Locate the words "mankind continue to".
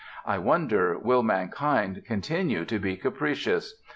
1.21-2.79